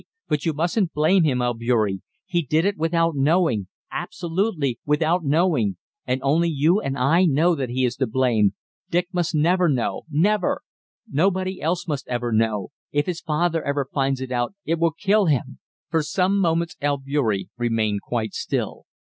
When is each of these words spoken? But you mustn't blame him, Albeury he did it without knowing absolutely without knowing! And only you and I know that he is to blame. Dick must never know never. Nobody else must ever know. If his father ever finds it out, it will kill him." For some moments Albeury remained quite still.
But 0.27 0.47
you 0.47 0.53
mustn't 0.53 0.93
blame 0.93 1.25
him, 1.25 1.43
Albeury 1.43 2.01
he 2.25 2.41
did 2.41 2.65
it 2.65 2.75
without 2.75 3.15
knowing 3.15 3.67
absolutely 3.91 4.79
without 4.83 5.23
knowing! 5.23 5.77
And 6.07 6.19
only 6.23 6.49
you 6.49 6.79
and 6.81 6.97
I 6.97 7.25
know 7.25 7.53
that 7.53 7.69
he 7.69 7.85
is 7.85 7.97
to 7.97 8.07
blame. 8.07 8.55
Dick 8.89 9.09
must 9.13 9.35
never 9.35 9.69
know 9.69 10.01
never. 10.09 10.63
Nobody 11.07 11.61
else 11.61 11.87
must 11.87 12.07
ever 12.07 12.31
know. 12.31 12.69
If 12.91 13.05
his 13.05 13.21
father 13.21 13.63
ever 13.63 13.87
finds 13.93 14.21
it 14.21 14.31
out, 14.31 14.55
it 14.65 14.79
will 14.79 14.89
kill 14.99 15.27
him." 15.27 15.59
For 15.91 16.01
some 16.01 16.39
moments 16.39 16.77
Albeury 16.81 17.49
remained 17.55 18.01
quite 18.01 18.33
still. 18.33 18.87